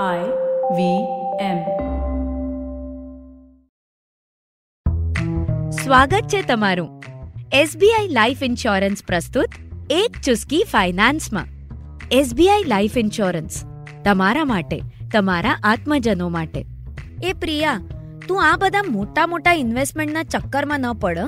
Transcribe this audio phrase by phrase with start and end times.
[0.00, 0.20] I
[0.76, 0.84] V
[1.40, 1.58] M.
[5.70, 7.02] સ્વાગત છે તમારું.
[7.52, 9.48] એસબીઆઈ લાઈફ ઇન્સ્યોરન્સ પ્રસ્તુત
[9.90, 11.46] એક ચુસ્કી ફાઇનાન્સમાં.
[12.10, 13.64] એસબીઆઈ લાઈફ ઇન્સ્યોરન્સ
[14.04, 14.80] તમારા માટે,
[15.12, 16.64] તમારા આત્મજનો માટે.
[17.22, 17.80] એ પ્રિયા,
[18.28, 21.18] તું આ બધા મોટા મોટા ઇન્વેસ્ટમેન્ટના ચક્કરમાં ન પડ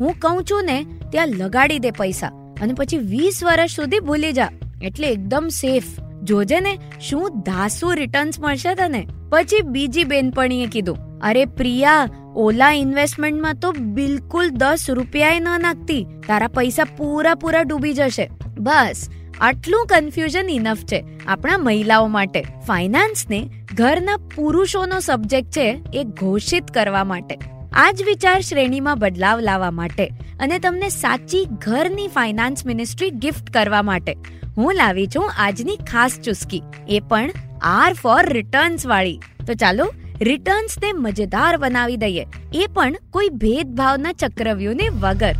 [0.00, 2.26] હું કહું છું ને, ત્યાં લગાડી દે પૈસા
[2.60, 4.50] અને પછી વીસ વર્ષ સુધી ભૂલી જા.
[4.82, 6.05] એટલે એકદમ સેફ.
[6.26, 9.06] જોજે ને શું ધાસુ રિટર્ન્સ મળશે તને?
[9.30, 16.06] પછી બીજી બેનપણીએ કીધું, અરે પ્રિયા, ઓલા ઇન્વેસ્ટમેન્ટમાં તો બિલકુલ દસ રૂપિયાએ ન નાખતી.
[16.26, 18.30] તારા પૈસા પૂરા પૂરા ડૂબી જશે.
[18.58, 19.08] બસ,
[19.40, 22.42] આટલું કન્ફ્યુઝન ઇનફ છે આપણા મહિલાઓ માટે.
[22.66, 23.40] ફાઇનાન્સને
[23.74, 27.38] ઘરના પુરુષોનો સબ્જેક્ટ છે એ ઘોષિત કરવા માટે.
[27.78, 30.06] આ જ વિચાર શ્રેણીમાં બદલાવ લાવવા માટે
[30.40, 34.14] અને તમને સાચી ઘરની ફાઇનાન્સ મિનિસ્ટ્રી ગિફ્ટ કરવા માટે.
[34.56, 36.62] હું લાવી છું આજની ખાસ ચુસ્કી.
[36.88, 37.30] એ પણ
[37.62, 39.20] આર ફોર રિટર્ન્સ વાળી.
[39.46, 42.26] તો ચાલો રિટર્ન્સને મજેદાર બનાવી દઈએ.
[42.54, 45.34] એ પણ કોઈ ભેદભાવના ચક્રવ્યૂહને વગર.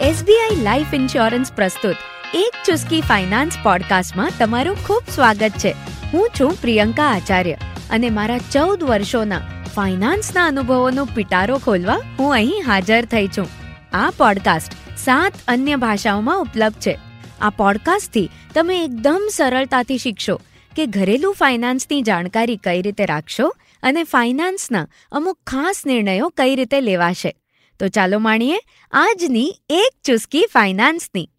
[0.00, 1.96] એસબીઆઈ લાઈફ ઇન્સ્યોરન્સ પ્રસ્તુત.
[2.34, 5.74] એક ચુસ્કી ફાઇનાન્સ પોડકાસ્ટમાં તમારું ખૂબ સ્વાગત છે.
[6.12, 7.52] હું છું પ્રિયંકા આચાર્ય
[7.90, 9.40] અને મારા ચૌદ વર્ષોના
[9.76, 13.48] ફાઇનાન્સના અનુભવોનો પિટારો ખોલવા હું અહીં હાજર થઈ છું.
[13.92, 16.98] આ પોડકાસ્ટ સાત અન્ય ભાષાઓમાં ઉપલબ્ધ છે.
[17.40, 20.40] આ પોડકાસ્ટથી તમે એકદમ સરળતાથી શીખશો
[20.76, 27.36] કે ઘરેલું ફાઇનાન્સની જાણકારી કઈ રીતે રાખશો અને ફાઇનાન્સના અમુક ખાસ નિર્ણયો કઈ રીતે લેવાશે.
[27.80, 28.58] તો ચાલો માણીએ
[28.92, 31.30] આજની એક ચુસ્કી ફાઇનાન્સની.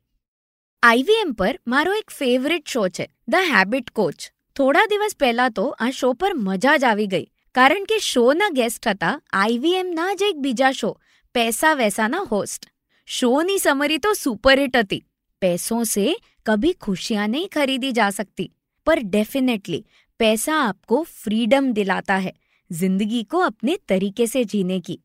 [0.84, 4.32] આઈવીએમ પર મારો એક ફેવરિટ શો છે, ધ હેબિટ કોચ.
[4.57, 8.89] થોડા દિવસ પહેલા તો આ શો પર મજા જ આવી ગઈ કારણ કે શોના ગેસ્ટ
[8.89, 10.95] હતા આઈવીએમના જ એક બીજા શો
[11.35, 12.73] પૈસા વૈસાના હોસ્ટ
[13.09, 15.05] શોની સમરી તો સુપરહિટ હતી
[15.43, 16.07] पैसों से
[16.47, 18.51] कभी खुशियां नहीं खरीदी जा सकती
[18.87, 19.85] पर डेफिनेटली
[20.21, 22.33] पैसा आपको फ्रीडम दिलाता है
[22.71, 24.99] जिंदगी को अपने तरीके से जीने की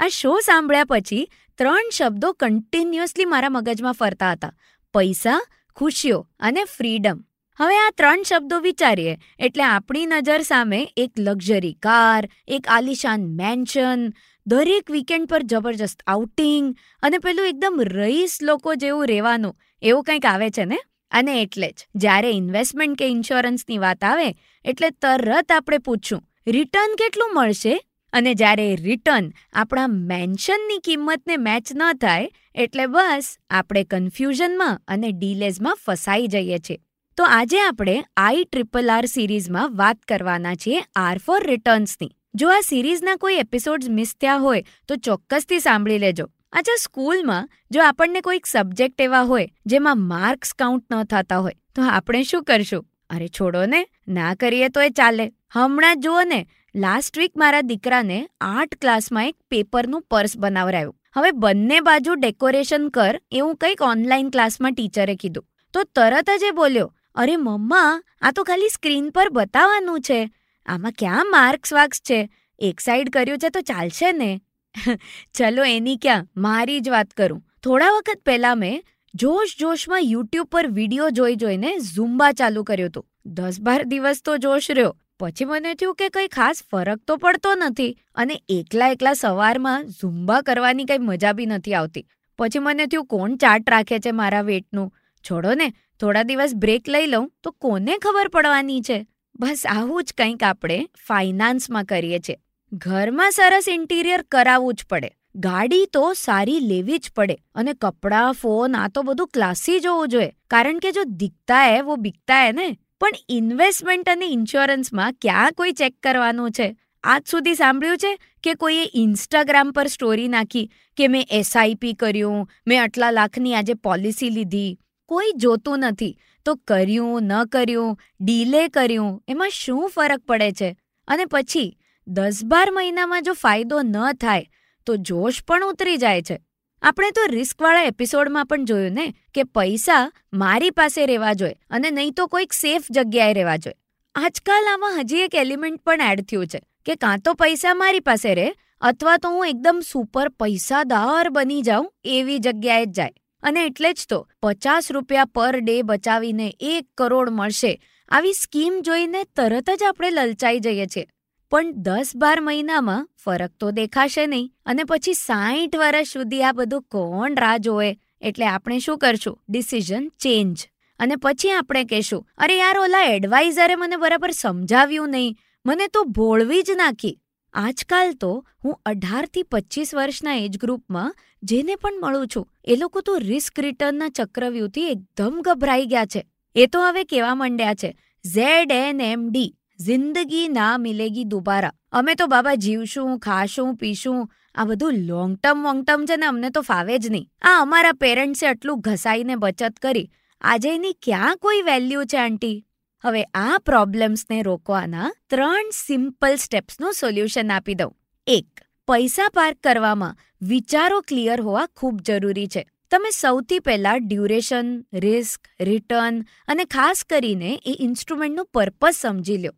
[0.00, 1.22] આ શો સાંભળ્યા પછી
[1.58, 4.52] ત્રણ શબ્દો કન્ટિન્યુઅસલી મારા મગજમાં ફરતા હતા
[4.94, 5.38] પૈસા
[5.76, 7.24] ખુશીઓ અને ફ્રીડમ
[7.59, 9.17] હવે આ ત્રણ શબ્દો વિચારીએ.
[9.39, 14.13] એટલે આપણી નજર સામે એક લક્ઝરી કાર, એક આલિશાન મેન્શન
[14.45, 19.55] દરેક વીકેન્ડ પર જબરજસ્ત આઉટિંગ અને પેલું એકદમ રઈસ લોકો જેવું રહેવાનું.
[19.81, 20.77] એવું કંઈક આવે છે ને?
[21.11, 27.33] અને એટલે જ, જ્યારે ઇન્વેસ્ટમેન્ટ કે ઇન્સ્યોરન્સની વાત આવે, એટલે તરત આપણે પૂછશું રિટર્ન કેટલું
[27.33, 27.79] મળશે?
[28.13, 35.77] અને જ્યારે રિટર્ન આપણા મેન્શનની કિંમતને મેચ ન થાય, એટલે બસ આપણે કન્ફ્યુઝનમાં અને ડીલેઝમાં
[35.85, 36.77] ફસાઈ જઈએ છીએ.
[37.17, 42.09] તો આજે આપણે આઈ ટ્રિપલ આર સિરીઝમાં વાત કરવાના છીએ આર ફોર રિટર્ન્સની.
[42.39, 46.25] જો આ સિરીઝના કોઈ એપિસોડ્સ મિસ થયા હોય, તો ચોક્કસથી સાંભળી લેજો.
[46.53, 51.85] અચ્છા, સ્કૂલમાં જો આપણને કોઈક સબ્જેક્ટ એવા હોય, જેમાં માર્ક્સ કાઉન્ટ ન થતા હોય, તો
[51.89, 52.83] આપણે શું કરશું?
[53.09, 53.83] અરે છોડો ને,
[54.17, 55.25] ના કરીએ તો એ ચાલે.
[55.57, 56.41] હમણાં જુઓ ને
[56.75, 63.15] લાસ્ટ વીક મારા દીકરાને આર્ટ ક્લાસમાં એક પેપરનું પર્સ બનાવરાયું હવે બંને બાજુ ડેકોરેશન કર
[63.39, 65.49] એવું કંઈક ઓનલાઈન ક્લાસમાં ટીચરે કીધું.
[65.73, 70.31] તો તરત જ એ બોલ્યો અરે મમ્મા, આ તો ખાલી સ્ક્રીન પર બતાવવાનું છે.
[70.65, 72.29] આમાં ક્યાં માર્ક્સ વાર્ક્સ છે?
[72.59, 74.41] એક સાઈડ કર્યું છે તો ચાલશે ને?
[75.33, 77.43] ચલો એની ક્યાં, મારી જ વાત કરું.
[77.63, 78.81] થોડા વખત પહેલાં મેં
[79.15, 84.37] જોશ જોશમાં યુટ્યુબ પર વીડિયો જોઈ જોઈને ઝુમ્બા ચાલુ કર્યો હતો દસ બાર દિવસ તો
[84.37, 84.95] જોશ રહ્યો.
[85.19, 90.41] પછી મને થયું કે કંઈ ખાસ ફરક તો પડતો નથી અને એકલા એકલા સવારમાં ઝુમ્બા
[90.41, 92.05] કરવાની કંઈ મજા બી નથી આવતી.
[92.39, 94.93] પછી મને થયું કોણ ચાર્ટ રાખે છે મારા વેટનું?
[95.31, 99.05] છોડો ને થોડા દિવસ બ્રેક લઈ લઉં તો કોને ખબર પડવાની છે?
[99.39, 102.37] બસ આવું જ કંઈક આપણે ફાઇનાન્સમાં કરીએ છીએ.
[102.73, 105.09] ઘરમાં સરસ ઇન્ટિરિયર કરાવવું જ પડે.
[105.35, 110.31] ગાડી તો સારી લેવી જ પડે અને કપડાં ફોન આ તો બધું ક્લાસી જોવું જોઈએ.
[110.49, 112.77] કારણ કે જો દિખતા હે વો બિકતા હે ને?
[112.99, 116.75] પણ ઇન્વેસ્ટમેન્ટ અને ઇન્સ્યોરન્સમાં ક્યાં કોઈ ચેક કરવાનું છે?
[117.03, 122.83] આજ સુધી સાંભળ્યું છે કે કોઈએ ઇન્સ્ટાગ્રામ પર સ્ટોરી નાખી કે મેં એસઆઈપી કર્યું, મેં
[122.83, 124.79] આટલા લાખની આજે પોલિસી લીધી.
[125.07, 126.17] કોઈ જોતું નથી.
[126.45, 130.77] તો કર્યું, ન કર્યું ડીલે કર્યું, એમાં શું ફરક પડે છે?
[131.07, 131.77] અને પછી,
[132.07, 134.45] દસ બાર મહિનામાં જો ફાયદો ન થાય,
[134.85, 136.39] તો જોશ પણ ઉતરી જાય છે.
[136.81, 142.13] આપણે તો રિસ્કવાળા એપિસોડમાં પણ જોયું ને, કે પૈસા મારી પાસે રહેવા જોઈએ અને નહીં
[142.13, 143.75] તો કોઈક સેફ જગ્યાએ રહેવા જોઈએ.
[144.15, 148.35] આજકાલ આમાં હજી એક એલિમેન્ટ પણ એડ થયું છે, કે કાં તો પૈસા મારી પાસે
[148.35, 153.11] રહે, અથવા તો હું એકદમ સુપર પૈસાદાર બની જાઉં એવી જગ્યાએ જ જાય.
[153.43, 157.81] અને એટલે જ તો પચાસ રૂપિયા પર ડે બચાવીને એક કરોડ મળશે.
[158.09, 161.07] આવી સ્કીમ જોઈને તરત જ આપણે લલચાઈ જઈએ છીએ.
[161.51, 164.53] પણ દસ બાર મહિનામાં ફરક તો દેખાશે નહીં.
[164.65, 167.95] અને પછી સાઠ વર્ષ સુધી આ બધું કોણ રાહ જોવે?
[168.21, 169.41] એટલે આપણે શું કરશું?
[169.49, 170.69] Decision change.
[170.99, 175.37] અને પછી આપણે કહેશું, અરે યાર, ઓલા એડવાઇઝરે મને બરાબર સમજાવ્યું નહીં.
[175.65, 177.19] મને તો ભોળવી જ નાખી.
[177.53, 183.17] આજકાલ તો હું અઢારથી પચીસ વર્ષના એજ ગ્રુપમાં જેને પણ મળું છું, એ લોકો તો
[183.17, 186.25] રિસ્ક રિટર્નના ચક્રવ્યૂહથી એકદમ ગભરાઈ ગયા છે.
[186.55, 187.95] એ તો હવે કેવા માંડ્યા છે.
[188.25, 191.71] ઝેડ એન એમ ડી, જિંદગી ના મિલેગી દુબારા.
[191.91, 196.49] અમે તો બાબા જીવશું, ખાશું, પીશું, આ બધું લોંગ ટર્મ વોંગ ટર્મ છે ને અમને
[196.49, 197.29] તો ફાવે જ નહીં.
[197.41, 200.09] આ અમારા પેરેન્ટ્સે આટલું ઘસાઈને બચત કરી.
[200.41, 202.65] આજે એની ક્યાં કોઈ વેલ્યુ છે, આંટી?
[203.03, 207.95] હવે આ પ્રોબ્લેમ્સને રોકવાના ત્રણ સિમ્પલ સ્ટેપ્સનું સોલ્યુશન આપી દઉં.
[208.27, 212.67] એક, પૈસા પાર્ક કરવામાં વિચારો ક્લિયર હોવા ખૂબ જરૂરી છે.
[212.91, 219.51] તમે સૌથી પહેલાં ડ્યુરેશન રિસ્ક રિટર્ન અને ખાસ કરીને એ ઇન્સ્ટ્રુમેન્ટનું પર્પઝ સમજી લો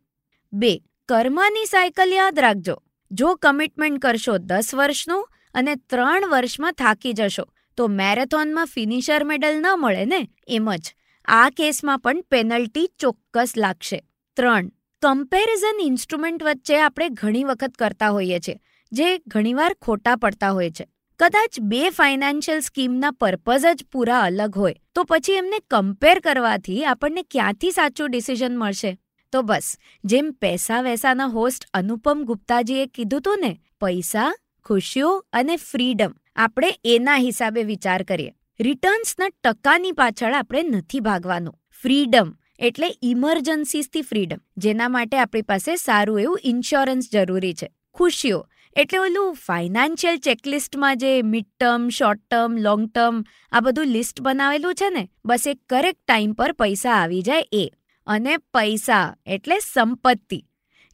[0.52, 0.78] બે,
[1.08, 2.76] કર્મની સાયકલ યાદ રાખજો.
[3.10, 7.44] જો કમિટમેન્ટ કરશો દસ વર્ષનું અને ત્રણ વર્ષમાં થાકી જશો,
[7.76, 10.28] તો મેરેથોનમાં ફિનિશર મેડલ ન મળે ને?
[10.48, 10.95] એમ જ.
[11.28, 13.98] આ કેસમાં પણ પેનલ્ટી ચોક્કસ લાગશે.
[14.36, 14.68] ત્રણ
[15.02, 18.60] કમ્પેરિઝન ઇન્સ્ટ્રુમેન્ટ વચ્ચે આપણે ઘણી વખત કરતા હોઈએ છીએ,
[18.92, 20.86] જે ઘણીવાર ખોટા પડતા હોય છે.
[21.20, 27.22] કદાચ બે ફાઇનાન્શિયલ સ્કીમના પર્પઝ જ પૂરા અલગ હોય, તો પછી એમને કમ્પેર કરવાથી આપણને
[27.30, 28.96] ક્યાંથી સાચું ડિસિઝન મળશે?
[29.32, 34.32] તો બસ, જેમ પૈસા વેસાના હોસ્ટ અનુપમ ગુપ્તાજીએ કીધું હતું ને, પૈસા,
[34.64, 38.32] ખુશીઓ અને ફ્રીડમ આપણે એના હિસાબે વિચાર કરીએ.
[38.60, 41.54] રિટર્ન્સના ટકાની પાછળ આપણે નથી ભાગવાનું.
[41.82, 47.68] ફ્રીડમ એટલે ઇમરજન્સીસથી ફ્રીડમ, જેના માટે આપણી પાસે સારું એવું ઇન્સ્યોરન્સ જરૂરી છે.
[47.96, 48.38] ખુશીઓ
[48.76, 53.20] એટલે ઓલું ફાઇનાન્શિયલ ચેકલિસ્ટમાં જે mid term short term long term
[53.52, 57.64] આ બધું લિસ્ટ બનાવેલું છે ને, બસ એ કરેક્ટ ટાઈમ પર પૈસા આવી જાય એ.
[58.06, 60.40] અને પૈસા એટલે સંપત્તિ,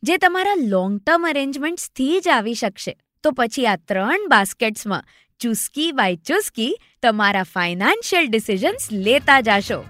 [0.03, 2.99] જે તમારા લોંગ ટર્મ અરેન્જમેન્ટ્સથી જ આવી શકશે.
[3.25, 5.05] તો પછી આ ત્રણ બાસ્કેટ્સમાં
[5.43, 9.85] ચુસ્કી બાય ચુસ્કી તમારા ફાઇનાન્શિયલ ડિસિઝન્સ લેતા જાશો.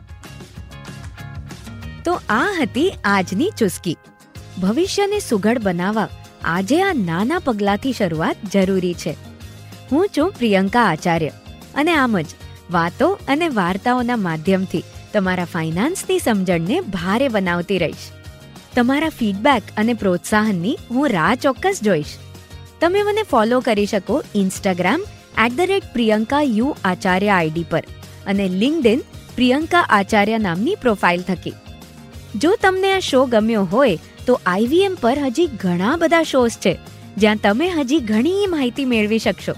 [2.04, 3.96] તો આ હતી આજની ચુસ્કી.
[4.62, 6.08] ભવિષ્યને સુઘડ બનાવવા
[6.44, 9.16] આજે આ નાના પગલાંથી શરૂઆત જરૂરી છે.
[9.92, 11.28] હું છું પ્રિયંકા આચાર્ય
[11.74, 12.26] અને આમ જ
[12.70, 18.10] વાતો અને વાર્તાઓના માધ્યમથી તમારા ફાઇનાન્સની સમજણને ભારે બનાવતી રહીશ.
[18.74, 22.14] તમારા ફીડબેક અને પ્રોત્સાહનની હું રાહ ચોક્કસ જોઈશ.
[22.80, 25.02] તમે મને ફોલો કરી શકો Instagram
[25.38, 27.82] at the rate Priyanka U Acharya ID પર
[28.26, 29.00] અને લિંકડિન
[29.34, 31.52] પ્રિયંકા આચાર્ય નામની પ્રોફાઇલ થકી.
[32.36, 36.78] જો તમને આ શો ગમ્યો હોય, તો આઈવીએમ પર હજી ઘણા બધા શોઝ છે,
[37.16, 39.52] જ્યાં તમે હજી ઘણી માહિતી મેળવી શકશો.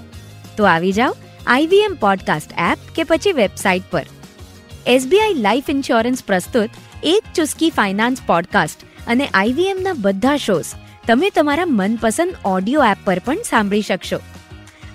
[0.57, 1.17] તો આવી જાઓ
[1.47, 4.07] આઈવીએમ પોડકાસ્ટ એપ કે પછી વેબસાઇટ પર.
[4.87, 6.71] એસબીઆઈ લાઈફ ઇન્સ્યોરન્સ પ્રસ્તુત
[7.03, 10.65] એક ચુસ્કી ફાઇનાન્સ પોડકાસ્ટ અને આઈવીએમના બધા શોઝ
[11.07, 14.21] તમે તમારા મનપસંદ ઓડિયો એપ પર પણ સાંભળી શકશો.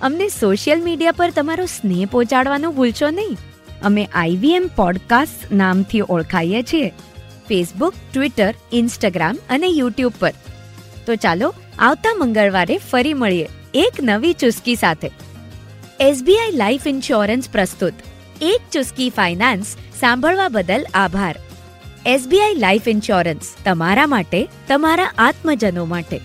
[0.02, 3.36] અમને સોશિયલ મીડિયા પર તમારો સ્નેહ પહોંચાડવાનું ભૂલશો નહીં.
[3.82, 6.88] અમે આઈવીએમ પોડકાસ્ટ નામથી ઓળખાઈએ છીએ.
[7.48, 10.32] ફેસબુક, ટ્વિટર, ઇન્સ્ટાગ્રામ અને યુટ્યુબ પર.
[11.06, 15.10] તો ચાલો, આવતા મંગળવારે ફરી મળીએ એક નવી ચુસ્કી સાથે.
[16.00, 17.92] એસબીઆઈ લાઈફ ઇન્સ્યોરન્સ પ્રસ્તુત.
[18.42, 19.66] એક ચુસ્કી ફાઇનાન્સ
[20.00, 21.36] સાંભળવા બદલ આભાર.
[22.06, 26.20] એસબીઆઈ લાઈફ ઇન્સ્યોરન્સ તમારા માટે, તમારા આત્મજનો માટે.